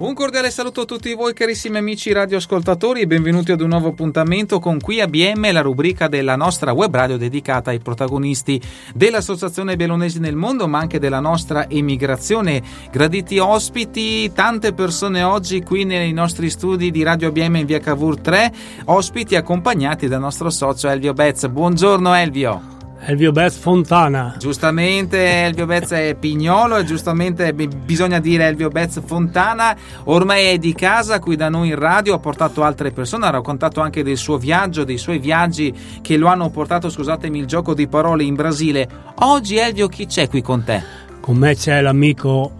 Un 0.00 0.14
cordiale 0.14 0.50
saluto 0.50 0.80
a 0.80 0.84
tutti 0.86 1.12
voi 1.12 1.34
carissimi 1.34 1.76
amici 1.76 2.10
radioascoltatori 2.10 3.02
e 3.02 3.06
benvenuti 3.06 3.52
ad 3.52 3.60
un 3.60 3.68
nuovo 3.68 3.88
appuntamento 3.88 4.58
con 4.58 4.80
Qui 4.80 4.98
ABM, 4.98 5.52
la 5.52 5.60
rubrica 5.60 6.08
della 6.08 6.36
nostra 6.36 6.72
web 6.72 6.94
radio 6.94 7.18
dedicata 7.18 7.68
ai 7.68 7.80
protagonisti 7.80 8.58
dell'Associazione 8.94 9.76
Bellunesi 9.76 10.18
nel 10.18 10.36
Mondo 10.36 10.66
ma 10.66 10.78
anche 10.78 10.98
della 10.98 11.20
nostra 11.20 11.68
emigrazione. 11.68 12.62
Graditi 12.90 13.36
ospiti, 13.36 14.32
tante 14.32 14.72
persone 14.72 15.22
oggi 15.22 15.62
qui 15.62 15.84
nei 15.84 16.14
nostri 16.14 16.48
studi 16.48 16.90
di 16.90 17.02
Radio 17.02 17.28
ABM 17.28 17.56
in 17.56 17.66
via 17.66 17.78
Cavour 17.78 18.20
3, 18.20 18.52
ospiti 18.86 19.36
accompagnati 19.36 20.08
dal 20.08 20.20
nostro 20.20 20.48
socio 20.48 20.88
Elvio 20.88 21.12
Betz. 21.12 21.46
Buongiorno 21.46 22.14
Elvio. 22.14 22.79
Elvio 23.02 23.32
Bez 23.32 23.56
Fontana. 23.56 24.34
Giustamente 24.38 25.44
Elvio 25.44 25.64
Bez 25.64 25.90
è 25.90 26.14
Pignolo 26.14 26.76
e 26.76 26.84
giustamente 26.84 27.54
bisogna 27.54 28.20
dire 28.20 28.46
Elvio 28.46 28.68
Bez 28.68 29.00
Fontana. 29.04 29.74
Ormai 30.04 30.46
è 30.46 30.58
di 30.58 30.74
casa 30.74 31.18
qui 31.18 31.34
da 31.34 31.48
noi 31.48 31.68
in 31.68 31.78
radio, 31.78 32.14
ha 32.14 32.18
portato 32.18 32.62
altre 32.62 32.90
persone, 32.90 33.26
ha 33.26 33.30
raccontato 33.30 33.80
anche 33.80 34.02
del 34.02 34.18
suo 34.18 34.36
viaggio, 34.36 34.84
dei 34.84 34.98
suoi 34.98 35.18
viaggi 35.18 35.74
che 36.02 36.18
lo 36.18 36.26
hanno 36.28 36.50
portato, 36.50 36.90
scusatemi 36.90 37.38
il 37.38 37.46
gioco 37.46 37.72
di 37.72 37.88
parole, 37.88 38.22
in 38.22 38.34
Brasile. 38.34 38.86
Oggi 39.20 39.56
Elvio 39.56 39.88
chi 39.88 40.04
c'è 40.04 40.28
qui 40.28 40.42
con 40.42 40.62
te? 40.62 40.82
Con 41.20 41.36
me 41.36 41.54
c'è 41.54 41.80
l'amico 41.80 42.52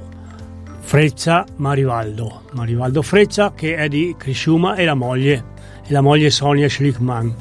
Freccia 0.81 1.45
Marivaldo. 1.57 2.45
Marivaldo 2.53 3.03
Freccia 3.03 3.53
che 3.55 3.77
è 3.77 3.89
di 3.89 4.15
Criciúma 4.17 4.75
e 4.75 4.87
la 4.87 4.95
moglie, 4.95 5.45
e 5.87 5.93
la 5.93 6.01
moglie 6.01 6.31
Sonia 6.31 6.69
Schlickman. 6.69 7.35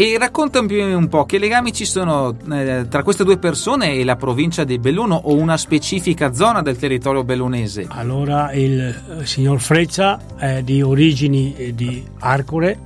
E 0.00 0.16
raccontami 0.16 0.94
un 0.94 1.08
po' 1.08 1.26
che 1.26 1.36
legami 1.36 1.74
ci 1.74 1.84
sono 1.84 2.34
eh, 2.50 2.86
tra 2.88 3.02
queste 3.02 3.22
due 3.22 3.36
persone 3.36 3.96
e 3.96 4.02
la 4.02 4.16
provincia 4.16 4.64
di 4.64 4.78
Belluno 4.78 5.14
o 5.14 5.34
una 5.34 5.58
specifica 5.58 6.32
zona 6.32 6.62
del 6.62 6.78
territorio 6.78 7.22
bellunese? 7.22 7.84
Allora, 7.86 8.50
il 8.54 8.80
eh, 8.80 9.26
signor 9.26 9.60
Freccia 9.60 10.18
è 10.38 10.62
di 10.62 10.80
origini 10.80 11.54
eh, 11.54 11.74
di 11.74 12.02
Arcole, 12.20 12.78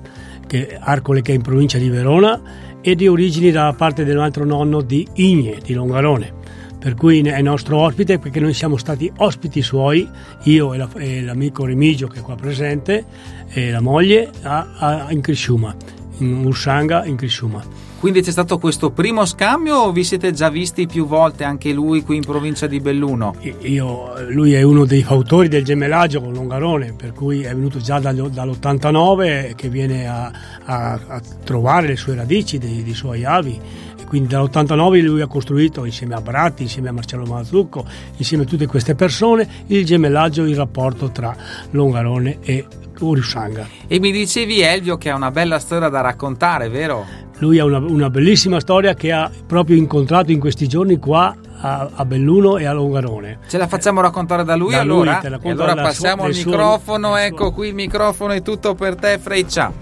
che, 0.48 0.76
Arcole 0.76 1.22
che 1.22 1.30
è 1.30 1.36
in 1.36 1.42
provincia 1.42 1.78
di 1.78 1.88
Verona, 1.88 2.80
e 2.80 2.96
di 2.96 3.06
origini 3.06 3.52
dalla 3.52 3.74
parte 3.74 4.04
dell'altro 4.04 4.44
nonno 4.44 4.80
di 4.80 5.06
Igne, 5.12 5.58
di 5.62 5.72
Longarone. 5.72 6.32
Per 6.80 6.96
cui 6.96 7.20
è 7.20 7.42
nostro 7.42 7.78
ospite 7.78 8.18
perché 8.18 8.40
noi 8.40 8.54
siamo 8.54 8.76
stati 8.76 9.08
ospiti 9.18 9.62
suoi, 9.62 10.06
io 10.42 10.74
e, 10.74 10.78
la, 10.78 10.88
e 10.96 11.22
l'amico 11.22 11.64
Remigio 11.64 12.08
che 12.08 12.18
è 12.18 12.22
qua 12.22 12.34
presente, 12.34 13.04
e 13.50 13.70
la 13.70 13.80
moglie, 13.80 14.32
a, 14.42 14.66
a, 14.78 15.12
in 15.12 15.20
Criciúma 15.20 15.93
in 16.20 16.44
Ursanga 16.46 17.04
in 17.04 17.16
Criciúma. 17.16 17.62
Quindi 18.04 18.20
c'è 18.20 18.32
stato 18.32 18.58
questo 18.58 18.90
primo 18.90 19.24
scambio 19.24 19.76
o 19.76 19.90
vi 19.90 20.04
siete 20.04 20.30
già 20.32 20.50
visti 20.50 20.86
più 20.86 21.06
volte 21.06 21.42
anche 21.42 21.72
lui 21.72 22.02
qui 22.02 22.16
in 22.16 22.22
provincia 22.22 22.66
di 22.66 22.78
Belluno? 22.78 23.34
Io, 23.60 24.12
lui 24.28 24.52
è 24.52 24.60
uno 24.60 24.84
dei 24.84 25.02
fautori 25.02 25.48
del 25.48 25.64
gemellaggio 25.64 26.20
con 26.20 26.34
Longarone, 26.34 26.92
per 26.92 27.14
cui 27.14 27.44
è 27.44 27.54
venuto 27.54 27.78
già 27.78 28.00
dall'89 28.00 29.54
che 29.54 29.70
viene 29.70 30.06
a, 30.06 30.30
a, 30.64 31.00
a 31.06 31.22
trovare 31.44 31.86
le 31.86 31.96
sue 31.96 32.14
radici 32.14 32.58
dei, 32.58 32.82
dei 32.82 32.92
suoi 32.92 33.24
avi 33.24 33.58
quindi 34.06 34.28
dall'89 34.28 35.02
lui 35.02 35.22
ha 35.22 35.26
costruito 35.26 35.86
insieme 35.86 36.14
a 36.14 36.20
Bratti, 36.20 36.64
insieme 36.64 36.90
a 36.90 36.92
Marcello 36.92 37.24
Mazzucco, 37.24 37.86
insieme 38.18 38.44
a 38.44 38.46
tutte 38.46 38.66
queste 38.66 38.94
persone 38.94 39.48
il 39.68 39.82
gemellaggio, 39.82 40.44
il 40.44 40.56
rapporto 40.56 41.10
tra 41.10 41.34
Longarone 41.70 42.40
e 42.42 42.66
Urisanga. 43.00 43.66
E 43.88 43.98
mi 43.98 44.12
dicevi 44.12 44.60
Elvio 44.60 44.98
che 44.98 45.08
ha 45.08 45.16
una 45.16 45.30
bella 45.30 45.58
storia 45.58 45.88
da 45.88 46.02
raccontare, 46.02 46.68
vero? 46.68 47.23
Lui 47.38 47.58
ha 47.58 47.64
una, 47.64 47.78
una 47.78 48.10
bellissima 48.10 48.60
storia 48.60 48.94
che 48.94 49.10
ha 49.12 49.30
proprio 49.46 49.76
incontrato 49.76 50.30
in 50.30 50.38
questi 50.38 50.68
giorni 50.68 50.98
qua 50.98 51.34
a, 51.60 51.90
a, 51.92 52.04
Belluno 52.04 52.58
e 52.58 52.64
a 52.64 52.72
Longarone. 52.72 53.38
Ce 53.48 53.58
la 53.58 53.66
facciamo 53.66 54.00
raccontare 54.00 54.44
da 54.44 54.54
lui 54.54 54.72
da 54.72 54.80
allora? 54.80 55.20
Lui, 55.22 55.38
e 55.42 55.50
allora 55.50 55.74
passiamo 55.74 56.22
sua, 56.22 56.30
al 56.30 56.34
microfono, 56.34 57.08
suo, 57.08 57.16
ecco 57.16 57.52
qui 57.52 57.68
il 57.68 57.74
microfono 57.74 58.32
è 58.32 58.42
tutto 58.42 58.74
per 58.74 58.94
te 58.94 59.18
Freccia. 59.18 59.72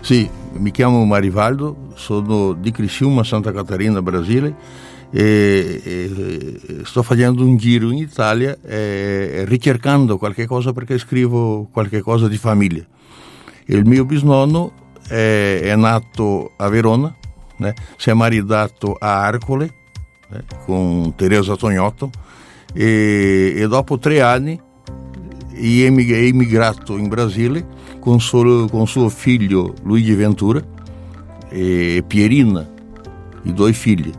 Sì, 0.00 0.28
mi 0.52 0.70
chiamo 0.70 1.04
Marivaldo, 1.04 1.92
sono 1.94 2.52
di 2.52 2.70
Criciúma, 2.72 3.22
Santa 3.22 3.52
Catarina, 3.52 4.02
Brasile 4.02 4.54
e, 5.10 5.80
e, 5.84 6.80
sto 6.84 7.02
facendo 7.02 7.44
un 7.44 7.56
giro 7.56 7.90
in 7.90 7.98
Italia 7.98 8.56
e, 8.64 9.44
ricercando 9.46 10.16
qualche 10.18 10.46
cosa 10.46 10.72
perché 10.72 10.98
scrivo 10.98 11.68
qualche 11.70 12.00
cosa 12.00 12.28
di 12.28 12.36
famiglia. 12.36 12.84
Il 13.66 13.84
mio 13.84 14.04
bisnonno 14.04 14.79
è, 15.10 15.60
è 15.62 15.76
nato 15.76 16.52
a 16.56 16.68
Verona, 16.68 17.14
né? 17.56 17.74
si 17.96 18.10
è 18.10 18.14
maritato 18.14 18.96
a 18.98 19.24
Arcole 19.24 19.74
né? 20.28 21.12
Teresa 21.16 21.56
Tognotto 21.56 22.10
e, 22.72 23.52
e 23.56 23.68
dopo 23.68 23.98
tre 23.98 24.22
anni 24.22 24.58
è 25.52 25.84
emigrato 25.84 26.96
in 26.96 27.08
Brasile 27.08 27.66
con, 27.98 28.20
suo, 28.20 28.66
con 28.68 28.86
suo 28.86 29.08
figlio 29.08 29.74
Luigi 29.82 30.14
Ventura 30.14 30.62
e 31.50 32.02
Pierina, 32.06 32.66
i 33.42 33.52
due 33.52 33.72
figli. 33.72 34.10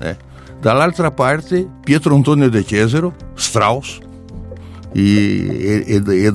Eh. 0.00 0.16
Dall'altra 0.60 1.10
parte 1.10 1.66
Pietro 1.82 2.14
Antonio 2.14 2.50
De 2.50 2.64
Cesaro, 2.64 3.14
Strauss 3.34 4.00
e, 4.92 5.84
e, 5.86 6.02
e 6.04 6.30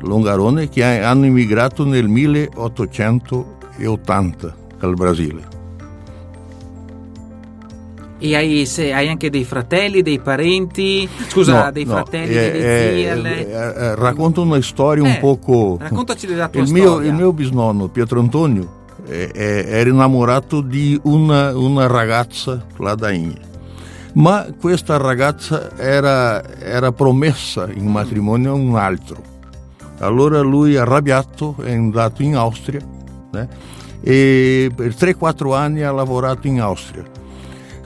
Longarone, 0.00 0.68
che 0.68 0.84
hanno 0.84 1.26
immigrato 1.26 1.84
nel 1.84 2.08
1880 2.08 4.56
al 4.80 4.94
Brasile. 4.94 5.58
E 8.22 8.36
hai, 8.36 8.66
se, 8.66 8.92
hai, 8.92 9.08
anche 9.08 9.30
dei 9.30 9.44
fratelli, 9.44 10.02
dei 10.02 10.18
parenti? 10.18 11.08
Scusa, 11.28 11.64
no, 11.64 11.72
dei 11.72 11.86
no, 11.86 11.94
fratelli, 11.94 12.34
eh, 12.34 12.52
delle 12.52 13.36
zie? 13.36 13.48
Eh, 13.48 13.52
eh, 13.52 13.94
racconto 13.94 14.42
una 14.42 14.60
storia 14.60 15.02
un 15.02 15.16
poco. 15.18 15.78
Raccontaci 15.80 16.26
della 16.26 16.48
tua 16.48 16.60
il 16.60 16.66
storia. 16.66 16.84
Mio, 16.84 17.00
il 17.00 17.14
mio 17.14 17.32
bisnonno, 17.32 17.88
Pietro 17.88 18.20
Antonio, 18.20 18.78
era 19.06 19.88
innamorato 19.88 20.60
di 20.60 21.00
una, 21.04 21.56
una 21.56 21.86
ragazza 21.86 22.62
là 22.76 22.94
da 22.94 23.10
Igne. 23.10 23.48
Ma 24.12 24.46
questa 24.60 24.98
ragazza 24.98 25.74
era, 25.78 26.58
era 26.58 26.92
promessa 26.92 27.70
in 27.72 27.86
matrimonio 27.86 28.50
a 28.50 28.54
un 28.54 28.76
altro. 28.76 29.29
Allora 30.00 30.40
lui, 30.40 30.76
arrabbiato, 30.76 31.56
è 31.62 31.72
andato 31.72 32.22
in 32.22 32.34
Austria 32.34 32.80
né? 33.32 33.48
e 34.00 34.70
per 34.74 34.94
3-4 34.94 35.54
anni 35.54 35.82
ha 35.82 35.92
lavorato 35.92 36.46
in 36.46 36.60
Austria. 36.60 37.04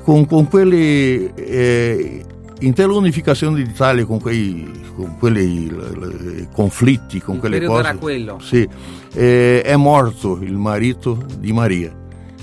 Con, 0.02 0.26
con 0.26 0.48
quelli 0.48 1.32
eh, 1.34 2.24
intera 2.60 2.88
l'unificazione 2.88 3.62
d'Italia 3.62 4.04
con 4.04 4.20
quei 4.20 4.82
con 4.94 5.16
quelli 5.18 5.68
le, 5.70 6.48
conflitti 6.52 7.20
con 7.20 7.36
il 7.36 7.40
quelle 7.40 7.64
cose 7.64 7.80
era 7.80 7.96
quello. 7.96 8.38
Sì, 8.40 8.68
eh, 9.14 9.62
è 9.62 9.76
morto 9.76 10.38
il 10.40 10.56
marito 10.56 11.24
di 11.38 11.52
Maria. 11.52 11.92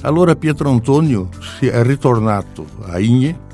Allora 0.01 0.35
Pietro 0.35 0.69
Antonio 0.69 1.29
si 1.59 1.67
è 1.67 1.83
ritornato 1.83 2.65
a 2.81 2.97
Igne 2.97 3.49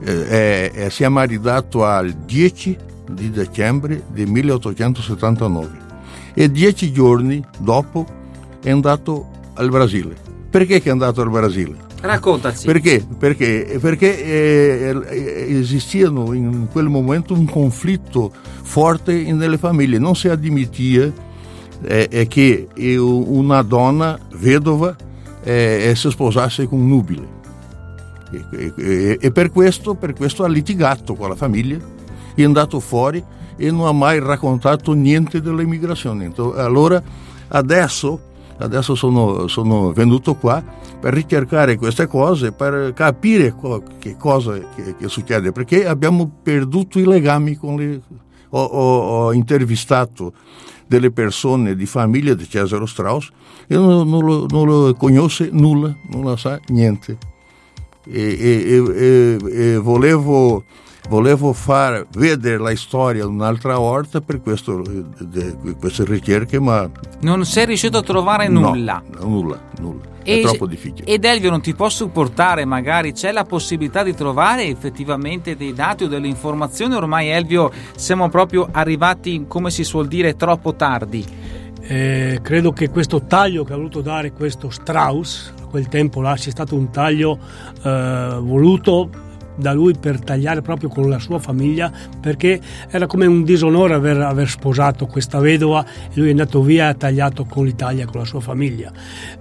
eh, 0.00 0.12
eh, 0.12 0.70
eh, 0.74 0.90
si 0.90 1.02
è 1.02 1.08
maritato 1.08 1.84
al 1.84 2.12
10 2.12 2.76
di 3.10 3.30
dicembre 3.30 4.04
del 4.12 4.28
1879 4.28 5.86
e 6.34 6.50
dieci 6.50 6.92
giorni 6.92 7.44
dopo 7.58 8.06
è 8.62 8.70
andato 8.70 9.28
al 9.54 9.68
Brasile 9.70 10.28
perché 10.50 10.82
è 10.82 10.90
andato 10.90 11.20
al 11.20 11.30
Brasile? 11.30 11.76
Raccontaci. 12.00 12.64
Perché? 12.64 13.04
Perché, 13.18 13.78
perché 13.80 14.24
eh, 14.24 15.56
esisteva 15.58 16.34
in 16.34 16.68
quel 16.70 16.88
momento 16.88 17.34
un 17.34 17.44
conflitto 17.44 18.32
forte 18.62 19.30
nelle 19.32 19.58
famiglie, 19.58 19.98
non 19.98 20.14
si 20.14 20.28
admittia 20.28 21.12
eh, 21.82 22.26
che 22.28 22.68
una 22.98 23.62
donna 23.62 24.18
vedova 24.36 24.96
eh, 25.42 25.92
si 25.94 26.10
sposasse 26.10 26.66
con 26.66 26.80
un 26.80 26.88
nubile. 26.88 27.36
E, 28.30 28.72
e, 28.76 29.18
e 29.20 29.30
per, 29.30 29.50
questo, 29.50 29.94
per 29.94 30.14
questo 30.14 30.44
ha 30.44 30.48
litigato 30.48 31.14
con 31.14 31.28
la 31.28 31.34
famiglia, 31.34 31.78
è 32.42 32.44
andato 32.44 32.80
fuori 32.80 33.22
e 33.56 33.70
non 33.70 33.86
ha 33.86 33.92
mai 33.92 34.20
raccontato 34.20 34.92
niente 34.92 35.40
dell'immigrazione. 35.40 36.32
Allora 36.56 37.02
adesso, 37.48 38.20
adesso 38.58 38.94
sono, 38.94 39.48
sono, 39.48 39.92
venuto 39.92 40.34
qua 40.34 40.62
per 41.00 41.12
ricercare 41.12 41.76
queste 41.76 42.06
cose, 42.06 42.52
per 42.52 42.92
capire 42.94 43.54
co- 43.54 43.82
che 43.98 44.16
cosa 44.16 44.58
che, 44.74 44.94
che, 44.96 45.08
succede, 45.08 45.52
perché 45.52 45.86
abbiamo 45.86 46.30
perduto 46.42 46.98
i 46.98 47.04
legami 47.04 47.56
con 47.56 47.76
le... 47.76 48.00
ho, 48.50 48.62
ho, 48.62 48.98
ho 49.26 49.32
intervistato 49.32 50.32
delle 50.86 51.10
persone 51.10 51.76
di 51.76 51.84
famiglia 51.84 52.34
di 52.34 52.48
Cesare 52.48 52.86
Strauss 52.86 53.28
e 53.66 53.74
non, 53.76 54.08
non, 54.08 54.24
lo, 54.24 54.46
non 54.48 54.66
lo 54.66 54.94
conosce 54.94 55.50
nulla, 55.52 55.94
non 56.10 56.24
la 56.24 56.36
sa 56.36 56.58
niente. 56.68 57.18
E, 58.10 58.36
e, 58.40 58.82
e, 58.96 59.38
e 59.52 59.76
volevo 59.76 60.64
volevo 61.08 61.52
far 61.52 62.06
vedere 62.12 62.58
la 62.58 62.76
storia 62.76 63.26
un'altra 63.26 63.76
volta 63.76 64.20
per 64.20 64.40
questo, 64.40 64.82
de, 65.18 65.56
queste 65.78 66.04
ricerche, 66.04 66.60
ma... 66.60 66.88
Non 67.20 67.44
sei 67.44 67.66
riuscito 67.66 67.98
a 67.98 68.02
trovare 68.02 68.48
no, 68.48 68.60
nulla? 68.60 69.02
nulla, 69.20 69.60
nulla. 69.80 70.16
E, 70.22 70.40
è 70.40 70.42
troppo 70.42 70.66
difficile. 70.66 71.06
Ed 71.06 71.24
Elvio 71.24 71.50
non 71.50 71.62
ti 71.62 71.74
può 71.74 71.88
supportare, 71.88 72.64
magari 72.66 73.12
c'è 73.12 73.32
la 73.32 73.44
possibilità 73.44 74.02
di 74.02 74.14
trovare 74.14 74.66
effettivamente 74.66 75.56
dei 75.56 75.72
dati 75.72 76.04
o 76.04 76.08
delle 76.08 76.28
informazioni? 76.28 76.94
Ormai 76.94 77.28
Elvio 77.28 77.72
siamo 77.96 78.28
proprio 78.28 78.68
arrivati, 78.70 79.46
come 79.48 79.70
si 79.70 79.84
suol 79.84 80.06
dire, 80.06 80.36
troppo 80.36 80.74
tardi. 80.74 81.24
Eh, 81.80 82.40
credo 82.42 82.72
che 82.72 82.90
questo 82.90 83.22
taglio 83.22 83.64
che 83.64 83.72
ha 83.72 83.76
voluto 83.76 84.02
dare 84.02 84.32
questo 84.32 84.68
Strauss 84.68 85.54
a 85.62 85.64
quel 85.64 85.88
tempo 85.88 86.20
là 86.20 86.36
sia 86.36 86.50
stato 86.50 86.74
un 86.74 86.90
taglio 86.90 87.38
eh, 87.82 88.36
voluto 88.42 89.08
da 89.58 89.72
lui 89.72 89.94
per 89.98 90.20
tagliare 90.20 90.62
proprio 90.62 90.88
con 90.88 91.08
la 91.08 91.18
sua 91.18 91.38
famiglia 91.38 91.92
perché 92.20 92.60
era 92.88 93.06
come 93.06 93.26
un 93.26 93.44
disonore 93.44 93.94
aver, 93.94 94.20
aver 94.20 94.48
sposato 94.48 95.06
questa 95.06 95.38
vedova 95.38 95.84
e 95.84 96.12
lui 96.14 96.28
è 96.28 96.30
andato 96.30 96.62
via 96.62 96.86
e 96.86 96.88
ha 96.88 96.94
tagliato 96.94 97.44
con 97.44 97.64
l'Italia, 97.64 98.06
con 98.06 98.20
la 98.20 98.26
sua 98.26 98.40
famiglia. 98.40 98.92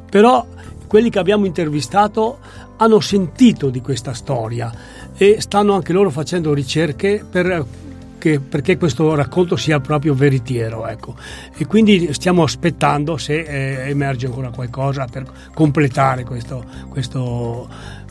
Però 0.09 0.45
quelli 0.87 1.09
che 1.09 1.19
abbiamo 1.19 1.45
intervistato 1.45 2.39
hanno 2.77 2.99
sentito 2.99 3.69
di 3.69 3.81
questa 3.81 4.13
storia 4.13 4.71
e 5.15 5.37
stanno 5.39 5.73
anche 5.73 5.93
loro 5.93 6.09
facendo 6.09 6.53
ricerche 6.53 7.23
per 7.29 7.65
che, 8.17 8.39
perché 8.39 8.77
questo 8.77 9.15
racconto 9.15 9.55
sia 9.55 9.79
proprio 9.79 10.13
veritiero. 10.13 10.87
Ecco. 10.87 11.15
E 11.55 11.65
quindi 11.65 12.13
stiamo 12.13 12.43
aspettando 12.43 13.17
se 13.17 13.41
eh, 13.41 13.89
emerge 13.89 14.25
ancora 14.25 14.49
qualcosa 14.49 15.05
per 15.05 15.25
completare 15.53 16.23
questo, 16.23 16.63
questo 16.89 17.67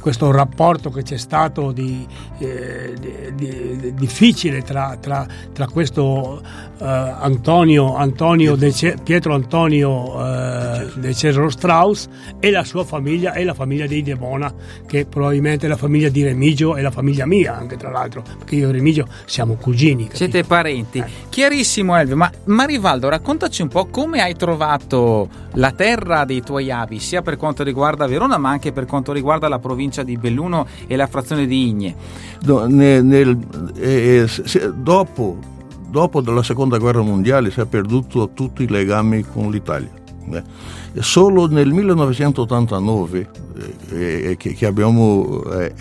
questo 0.06 0.31
rapporto 0.31 0.91
che 0.91 1.03
c'è 1.03 1.17
stato 1.17 1.73
di, 1.73 2.06
eh, 2.38 2.94
di, 2.97 3.35
di, 3.35 3.94
difficile 3.94 4.62
tra, 4.62 4.97
tra, 5.00 5.26
tra 5.53 5.67
questo 5.67 6.41
eh, 6.79 6.85
Antonio, 6.85 7.97
Antonio 7.97 8.55
de, 8.55 8.73
Pietro 9.03 9.35
Antonio 9.35 10.25
eh, 10.25 10.93
De 10.94 11.12
Cesaro 11.12 11.49
Strauss 11.50 12.06
e 12.38 12.53
la 12.53 12.62
sua 12.62 12.85
famiglia 12.85 13.32
e 13.32 13.43
la 13.43 13.53
famiglia 13.53 13.88
dei 13.88 14.03
De 14.03 14.14
Bona 14.14 14.55
che 14.87 15.06
probabilmente 15.06 15.67
è 15.67 15.69
la 15.69 15.76
famiglia 15.76 16.08
di 16.08 16.23
Remigio 16.23 16.76
e 16.76 16.82
la 16.82 16.93
famiglia 16.93 17.26
mia 17.26 17.56
anche 17.56 17.76
tra 17.76 17.91
l'altro 17.91 18.23
perché 18.23 18.55
io 18.55 18.69
e 18.69 18.73
Remigio 18.73 19.08
siamo 19.25 19.55
cugini 19.55 20.03
capito? 20.05 20.19
siete 20.19 20.44
parenti 20.44 20.99
eh. 20.99 21.06
chiarissimo 21.29 21.97
Elvio 21.97 22.14
ma 22.14 22.31
Marivaldo 22.44 23.08
raccontaci 23.08 23.62
un 23.62 23.69
po' 23.69 23.87
come 23.87 24.23
hai 24.23 24.37
trovato 24.37 25.29
la 25.55 25.73
terra 25.73 26.25
dei 26.25 26.43
tuoi 26.43 26.70
avi 26.70 27.00
sia 27.00 27.23
per 27.23 27.37
quanto 27.37 27.64
riguarda 27.64 28.06
Verona 28.06 28.38
ma 28.38 28.50
anche 28.50 28.70
per 28.70 28.87
quanto 28.87 29.12
riguarda 29.12 29.49
la 29.49 29.58
provincia 29.58 29.94
provincia 29.96 30.02
di 30.02 30.16
Belluno 30.16 30.66
e 30.87 30.96
la 30.96 31.06
frazione 31.06 31.46
di 31.46 31.69
Igne. 31.69 31.94
No, 32.43 32.66
nel, 32.66 33.04
nel, 33.04 33.38
eh, 33.76 34.26
se, 34.28 34.72
dopo, 34.75 35.38
dopo 35.88 36.20
la 36.20 36.43
seconda 36.43 36.78
guerra 36.78 37.00
mondiale 37.00 37.50
si 37.50 37.60
è 37.60 37.66
perduto 37.66 38.31
tutti 38.34 38.64
i 38.64 38.69
legami 38.69 39.22
con 39.22 39.50
l'Italia. 39.50 39.90
Eh. 40.31 40.43
Solo 41.00 41.46
nel 41.46 41.72
1989 41.72 43.31
eh, 43.93 44.31
eh, 44.31 44.37
che, 44.37 44.54
che, 44.54 44.66
abbiamo 44.66 45.43
eh, 45.52 45.72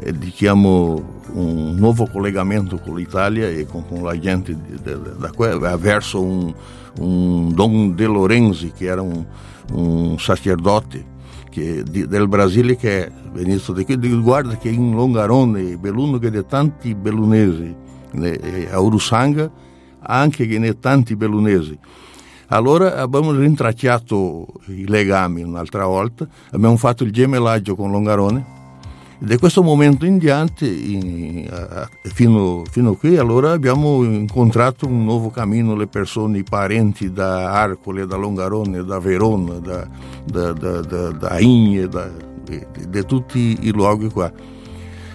eh, 0.00 0.18
diciamo, 0.18 1.20
un 1.32 1.74
nuovo 1.76 2.06
collegamento 2.06 2.78
con 2.78 2.96
l'Italia 2.96 3.48
e 3.48 3.66
con, 3.66 3.86
con 3.86 4.02
la 4.02 4.18
gente 4.18 4.56
da, 4.82 4.96
da, 4.96 5.76
verso 5.76 6.22
un, 6.22 6.52
un 6.98 7.52
Don 7.54 7.94
De 7.94 8.06
Lorenzi 8.06 8.72
che 8.72 8.86
era 8.86 9.02
un, 9.02 9.24
un 9.72 10.18
sacerdote 10.18 11.10
che, 11.52 11.82
di, 11.82 12.06
del 12.06 12.26
Brasile 12.26 12.76
che 12.76 13.10
venuto 13.30 13.74
di 13.74 13.84
qui, 13.84 13.96
guarda 14.20 14.56
che 14.56 14.70
in 14.70 14.92
Longarone, 14.92 15.76
Belluno 15.76 16.18
che 16.18 16.28
ha 16.28 16.42
tanti 16.42 16.94
bellunesi, 16.94 17.76
a 18.70 18.80
Urusanga 18.80 19.50
anche 20.00 20.46
che 20.46 20.58
ne 20.58 20.78
tanti 20.78 21.14
bellunesi. 21.14 21.78
Allora 22.48 22.96
abbiamo 22.96 23.32
rintracciato 23.32 24.46
i 24.68 24.86
legami 24.86 25.42
un'altra 25.42 25.86
volta, 25.86 26.26
abbiamo 26.50 26.76
fatto 26.76 27.04
il 27.04 27.12
gemellaggio 27.12 27.76
con 27.76 27.90
Longarone 27.90 28.60
da 29.24 29.38
questo 29.38 29.62
momento 29.62 30.04
in 30.04 30.18
diante, 30.18 30.66
in, 30.66 31.48
a, 31.48 31.88
fino, 32.02 32.64
fino, 32.68 32.90
a 32.90 32.96
qui, 32.96 33.16
allora 33.16 33.52
abbiamo 33.52 34.02
incontrato 34.02 34.86
un 34.86 35.04
nuovo 35.04 35.30
cammino, 35.30 35.76
le 35.76 35.86
persone, 35.86 36.38
i 36.38 36.42
parenti 36.42 37.12
da 37.12 37.52
Arcole, 37.52 38.04
da 38.06 38.16
Longarone, 38.16 38.84
da 38.84 38.98
Verona, 38.98 39.60
da, 39.60 39.88
da, 40.24 40.52
da, 40.52 40.80
da, 40.80 41.10
da 41.10 41.38
Igne, 41.38 41.88
di, 42.88 43.06
tutti 43.06 43.58
i 43.60 43.70
luoghi 43.70 44.08
qua. 44.08 44.32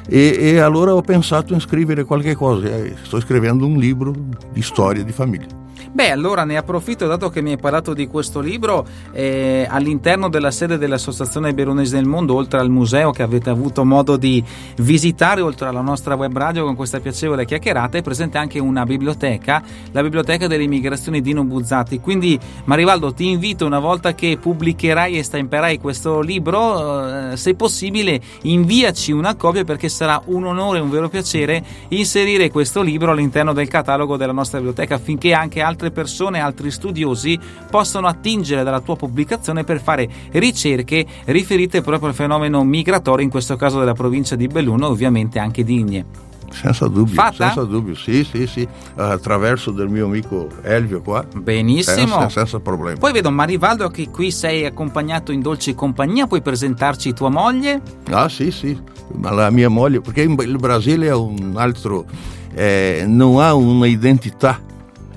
E, 0.07 0.37
e, 0.39 0.57
allora 0.59 0.95
ho 0.95 1.01
pensato 1.01 1.53
in 1.53 1.59
scrivere 1.59 2.05
qualche 2.05 2.33
cosa, 2.33 2.69
sto 3.03 3.19
scrivendo 3.19 3.65
un 3.65 3.77
libro 3.77 4.13
di 4.53 4.61
storia 4.61 5.03
di 5.03 5.11
famiglia. 5.11 5.66
Beh, 5.91 6.11
allora 6.11 6.43
ne 6.43 6.57
approfitto, 6.57 7.07
dato 7.07 7.29
che 7.29 7.41
mi 7.41 7.51
hai 7.51 7.57
parlato 7.57 7.93
di 7.93 8.07
questo 8.07 8.39
libro, 8.39 8.85
eh, 9.11 9.65
all'interno 9.69 10.29
della 10.29 10.51
sede 10.51 10.77
dell'Associazione 10.77 11.53
Veronese 11.53 11.95
del 11.95 12.05
Mondo, 12.05 12.35
oltre 12.35 12.59
al 12.59 12.69
museo 12.69 13.11
che 13.11 13.23
avete 13.23 13.49
avuto 13.49 13.83
modo 13.85 14.17
di 14.17 14.43
visitare, 14.77 15.41
oltre 15.41 15.67
alla 15.67 15.81
nostra 15.81 16.15
web 16.15 16.35
radio 16.37 16.65
con 16.65 16.75
questa 16.75 16.99
piacevole 16.99 17.45
chiacchierata, 17.45 17.97
è 17.97 18.01
presente 18.01 18.37
anche 18.37 18.59
una 18.59 18.83
biblioteca, 18.85 19.63
la 19.91 20.01
biblioteca 20.01 20.47
delle 20.47 20.63
immigrazioni 20.63 21.21
Dino 21.21 21.43
Buzzati. 21.43 21.99
Quindi, 21.99 22.37
Marivaldo, 22.65 23.13
ti 23.13 23.29
invito 23.29 23.65
una 23.65 23.79
volta 23.79 24.13
che 24.13 24.37
pubblicherai 24.39 25.17
e 25.17 25.23
stamperai 25.23 25.79
questo 25.79 26.21
libro, 26.21 27.31
eh, 27.31 27.37
se 27.37 27.55
possibile, 27.55 28.19
inviaci 28.43 29.11
una 29.11 29.35
copia 29.35 29.63
perché 29.63 29.89
sarà 29.89 30.21
un 30.25 30.45
onore 30.45 30.79
e 30.79 30.81
un 30.81 30.89
vero 30.89 31.09
piacere 31.09 31.63
inserire 31.89 32.49
questo 32.49 32.81
libro 32.81 33.11
all'interno 33.11 33.53
del 33.53 33.67
catalogo 33.67 34.17
della 34.17 34.31
nostra 34.31 34.57
biblioteca 34.57 34.95
affinché 34.95 35.33
anche 35.33 35.61
altre 35.67 35.91
persone, 35.91 36.39
altri 36.39 36.71
studiosi 36.71 37.37
possono 37.69 38.07
attingere 38.07 38.63
dalla 38.63 38.79
tua 38.79 38.95
pubblicazione 38.95 39.63
per 39.63 39.81
fare 39.81 40.09
ricerche 40.31 41.05
riferite 41.25 41.81
proprio 41.81 42.09
al 42.09 42.15
fenomeno 42.15 42.63
migratorio, 42.63 43.23
in 43.23 43.29
questo 43.29 43.55
caso 43.55 43.79
della 43.79 43.93
provincia 43.93 44.35
di 44.35 44.47
Belluno 44.47 44.87
e 44.87 44.89
ovviamente 44.89 45.39
anche 45.39 45.63
di 45.63 45.79
Igne. 45.79 46.05
Senza 46.49 46.87
dubbio, 46.87 47.13
Fatta? 47.13 47.45
senza 47.45 47.63
dubbio, 47.63 47.93
sì, 47.93 48.23
sì, 48.23 48.47
sì, 48.47 48.65
attraverso 48.95 49.71
del 49.71 49.89
mio 49.89 50.05
amico 50.05 50.47
Elvio 50.61 51.01
qua. 51.01 51.25
Benissimo. 51.35 51.97
Senza, 52.07 52.29
senza 52.29 52.59
problemi. 52.59 52.97
Poi 52.97 53.11
vedo 53.11 53.29
Marivaldo 53.29 53.89
che 53.89 54.09
qui 54.09 54.31
sei 54.31 54.65
accompagnato 54.65 55.33
in 55.33 55.41
dolce 55.41 55.75
compagnia, 55.75 56.25
puoi 56.25 56.41
presentarci 56.41 57.13
tua 57.13 57.29
moglie? 57.29 57.81
Ah 58.11 58.29
sì, 58.29 58.49
sì, 58.51 58.79
ma 59.15 59.31
la 59.31 59.49
mia 59.49 59.69
moglie, 59.69 59.99
perché 59.99 60.21
il 60.21 60.57
Brasile 60.57 61.07
è 61.07 61.13
un 61.13 61.55
altro, 61.57 62.05
eh, 62.53 63.03
non 63.05 63.41
ha 63.41 63.53
un'identità 63.53 64.59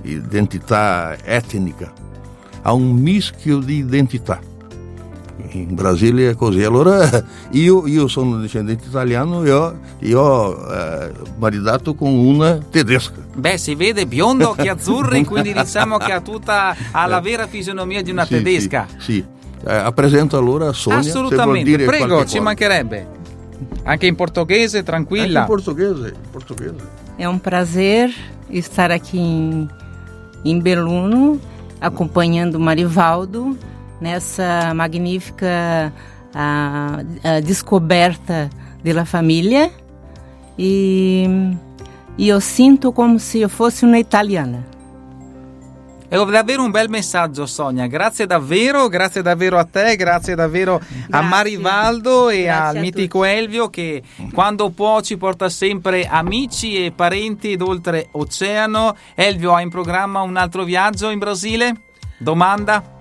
identità 0.02 1.16
etnica, 1.22 1.92
ha 2.62 2.72
un 2.72 2.92
mischio 2.92 3.58
di 3.58 3.78
identità. 3.78 4.40
In 5.52 5.74
Brasile 5.74 6.30
è 6.30 6.34
così. 6.34 6.62
Allora 6.62 7.08
io, 7.52 7.86
io 7.86 8.08
sono 8.08 8.38
discendente 8.38 8.86
italiano 8.86 9.42
e 9.42 9.50
ho, 9.50 9.78
io 10.00 10.20
ho 10.20 10.72
eh, 10.72 11.12
maridato 11.38 11.94
con 11.94 12.12
una 12.12 12.58
tedesca. 12.58 13.20
Beh, 13.34 13.56
si 13.56 13.74
vede 13.74 14.06
biondo, 14.06 14.50
occhi 14.50 14.68
azzurri, 14.68 15.24
quindi 15.24 15.52
diciamo 15.52 15.96
che 15.96 16.12
ha 16.12 16.20
tutta 16.20 16.76
ha 16.90 17.06
la 17.06 17.20
vera 17.20 17.46
fisionomia 17.46 18.02
di 18.02 18.10
una 18.10 18.24
sì, 18.24 18.34
tedesca. 18.34 18.86
Sì, 18.98 19.12
sì. 19.12 19.24
Eh, 19.66 19.92
presento 19.94 20.38
allora 20.38 20.72
Sonia. 20.72 20.98
Assolutamente, 20.98 21.84
prego, 21.84 22.24
ci 22.26 22.38
mancherebbe. 22.38 23.18
Anche 23.84 24.06
in 24.06 24.14
portoghese, 24.14 24.82
tranquilla. 24.82 25.40
Anche 25.40 25.52
in 25.52 25.58
portoghese, 25.58 26.14
portoghese. 26.30 26.98
È 27.16 27.24
un 27.24 27.40
prazer 27.40 28.10
estar 28.50 28.90
aqui 28.90 29.18
em 29.18 29.68
em 30.44 30.58
Beluno, 30.58 31.40
acompanhando 31.80 32.58
Marivaldo 32.58 33.56
nessa 34.00 34.72
magnífica 34.74 35.92
a, 36.34 37.00
a 37.22 37.40
descoberta 37.40 38.48
da 38.82 39.04
família 39.04 39.70
e, 40.58 41.26
e 42.16 42.28
eu 42.28 42.40
sinto 42.40 42.92
como 42.92 43.18
se 43.18 43.40
eu 43.40 43.48
fosse 43.48 43.84
uma 43.84 43.98
italiana. 43.98 44.66
È 46.10 46.16
davvero 46.16 46.64
un 46.64 46.72
bel 46.72 46.88
messaggio 46.88 47.46
Sonia, 47.46 47.86
grazie 47.86 48.26
davvero, 48.26 48.88
grazie 48.88 49.22
davvero 49.22 49.58
a 49.58 49.64
te, 49.64 49.94
grazie 49.94 50.34
davvero 50.34 50.78
grazie. 50.78 51.06
a 51.08 51.22
Marivaldo 51.22 52.30
e 52.30 52.42
grazie 52.42 52.78
al 52.78 52.84
mitico 52.84 53.22
Elvio 53.22 53.70
che 53.70 54.02
quando 54.34 54.70
può 54.70 55.00
ci 55.02 55.16
porta 55.16 55.48
sempre 55.48 56.06
amici 56.06 56.84
e 56.84 56.90
parenti 56.90 57.54
d'oltre 57.56 58.08
oceano. 58.10 58.96
Elvio 59.14 59.54
ha 59.54 59.60
in 59.60 59.70
programma 59.70 60.20
un 60.22 60.36
altro 60.36 60.64
viaggio 60.64 61.10
in 61.10 61.20
Brasile? 61.20 61.74
Domanda? 62.18 62.98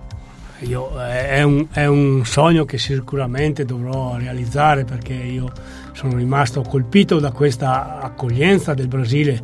Io, 0.60 0.92
eh, 1.01 1.30
è, 1.30 1.42
un, 1.42 1.66
è, 1.72 1.86
un, 1.86 2.24
sogno 2.25 2.66
che 2.66 2.78
sicuramente 2.78 3.66
dovrò 3.66 4.18
realizzare 4.18 4.84
perché 4.84 5.13
io 5.13 5.51
sono 5.94 6.16
rimasto 6.16 6.62
colpito 6.62 7.18
da 7.18 7.32
questa 7.32 8.01
accoglienza 8.01 8.75
del 8.75 8.88
Brasile 8.88 9.42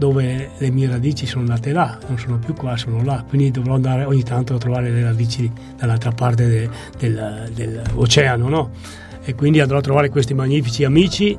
dove 0.00 0.52
le 0.56 0.70
mie 0.70 0.88
radici 0.88 1.26
sono 1.26 1.44
nate 1.44 1.72
là, 1.72 1.98
non 2.08 2.18
sono 2.18 2.38
più 2.38 2.54
qua, 2.54 2.74
sono 2.78 3.04
là, 3.04 3.22
quindi 3.28 3.50
dovrò 3.50 3.74
andare 3.74 4.04
ogni 4.04 4.22
tanto 4.22 4.54
a 4.54 4.58
trovare 4.58 4.88
le 4.88 5.02
radici 5.02 5.52
dall'altra 5.76 6.10
parte 6.10 6.46
de, 6.46 6.70
del, 6.98 7.50
dell'oceano, 7.54 8.48
no? 8.48 8.70
E 9.22 9.34
quindi 9.34 9.60
andrò 9.60 9.76
a 9.76 9.82
trovare 9.82 10.08
questi 10.08 10.32
magnifici 10.32 10.84
amici, 10.84 11.36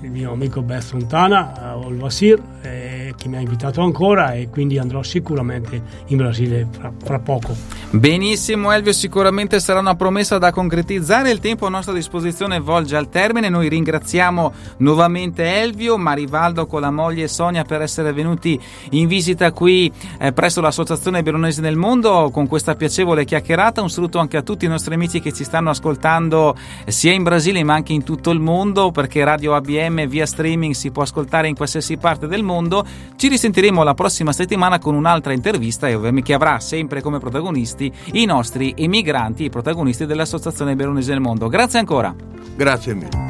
il 0.00 0.10
mio 0.10 0.32
amico 0.32 0.62
Beth 0.62 0.84
Fontana, 0.84 1.76
Olvasir, 1.76 2.40
eh, 2.62 2.87
che 3.18 3.28
mi 3.28 3.36
ha 3.36 3.40
invitato 3.40 3.82
ancora 3.82 4.32
e 4.32 4.48
quindi 4.48 4.78
andrò 4.78 5.02
sicuramente 5.02 5.82
in 6.06 6.16
Brasile 6.16 6.66
fra, 6.70 6.92
fra, 7.02 7.18
poco. 7.18 7.54
Benissimo 7.90 8.70
Elvio, 8.70 8.92
sicuramente 8.92 9.58
sarà 9.60 9.80
una 9.80 9.96
promessa 9.96 10.38
da 10.38 10.52
concretizzare, 10.52 11.30
il 11.30 11.40
tempo 11.40 11.66
a 11.66 11.68
nostra 11.68 11.92
disposizione 11.92 12.60
volge 12.60 12.96
al 12.96 13.08
termine, 13.08 13.48
noi 13.48 13.68
ringraziamo 13.68 14.52
nuovamente 14.78 15.60
Elvio, 15.60 15.98
Marivaldo 15.98 16.66
con 16.66 16.80
la 16.80 16.90
moglie 16.90 17.28
Sonia 17.28 17.64
per 17.64 17.82
essere 17.82 18.12
venuti 18.12 18.58
in 18.90 19.08
visita 19.08 19.52
qui 19.52 19.92
eh, 20.18 20.32
presso 20.32 20.60
l'Associazione 20.60 21.22
Bellunese 21.22 21.60
nel 21.60 21.76
Mondo 21.76 22.30
con 22.32 22.46
questa 22.46 22.76
piacevole 22.76 23.24
chiacchierata, 23.24 23.82
un 23.82 23.90
saluto 23.90 24.18
anche 24.18 24.36
a 24.36 24.42
tutti 24.42 24.64
i 24.64 24.68
nostri 24.68 24.94
amici 24.94 25.20
che 25.20 25.32
ci 25.32 25.42
stanno 25.42 25.70
ascoltando 25.70 26.56
sia 26.86 27.12
in 27.12 27.24
Brasile 27.24 27.64
ma 27.64 27.74
anche 27.74 27.92
in 27.92 28.04
tutto 28.04 28.30
il 28.30 28.38
mondo 28.38 28.92
perché 28.92 29.24
Radio 29.24 29.54
ABM 29.54 30.06
via 30.06 30.24
streaming 30.24 30.74
si 30.74 30.90
può 30.90 31.02
ascoltare 31.02 31.48
in 31.48 31.56
qualsiasi 31.56 31.96
parte 31.96 32.26
del 32.28 32.42
mondo. 32.42 32.86
Ci 33.16 33.28
risentiremo 33.28 33.82
la 33.82 33.94
prossima 33.94 34.32
settimana 34.32 34.78
con 34.78 34.94
un'altra 34.94 35.32
intervista 35.32 35.88
e 35.88 35.94
ovviamente 35.94 36.28
che 36.28 36.34
avrà 36.34 36.60
sempre 36.60 37.00
come 37.00 37.18
protagonisti 37.18 37.92
i 38.12 38.24
nostri 38.24 38.74
emigranti, 38.76 39.44
i 39.44 39.50
protagonisti 39.50 40.06
dell'Associazione 40.06 40.76
Bellunese 40.76 41.12
del 41.12 41.20
Mondo. 41.20 41.48
Grazie 41.48 41.78
ancora. 41.78 42.14
Grazie 42.54 42.94
mille. 42.94 43.26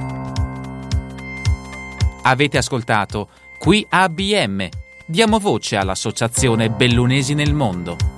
Avete 2.23 2.59
ascoltato 2.59 3.29
qui 3.59 3.87
ABM. 3.89 4.69
Diamo 5.07 5.39
voce 5.39 5.77
all'Associazione 5.77 6.69
Bellunesi 6.69 7.33
nel 7.33 7.55
Mondo. 7.55 8.18